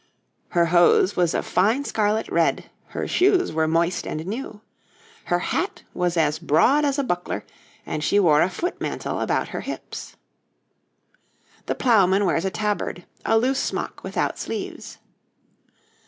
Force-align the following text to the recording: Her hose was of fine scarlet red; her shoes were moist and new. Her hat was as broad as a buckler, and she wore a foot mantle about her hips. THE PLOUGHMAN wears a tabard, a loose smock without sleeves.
Her 0.49 0.65
hose 0.65 1.15
was 1.15 1.35
of 1.35 1.45
fine 1.45 1.83
scarlet 1.85 2.27
red; 2.27 2.71
her 2.87 3.07
shoes 3.07 3.53
were 3.53 3.67
moist 3.67 4.07
and 4.07 4.25
new. 4.25 4.61
Her 5.25 5.37
hat 5.37 5.83
was 5.93 6.17
as 6.17 6.39
broad 6.39 6.83
as 6.83 6.97
a 6.97 7.03
buckler, 7.03 7.45
and 7.85 8.03
she 8.03 8.19
wore 8.19 8.41
a 8.41 8.49
foot 8.49 8.81
mantle 8.81 9.19
about 9.19 9.49
her 9.49 9.61
hips. 9.61 10.15
THE 11.67 11.75
PLOUGHMAN 11.75 12.25
wears 12.25 12.45
a 12.45 12.49
tabard, 12.49 13.05
a 13.27 13.37
loose 13.37 13.59
smock 13.59 14.03
without 14.03 14.39
sleeves. 14.39 14.97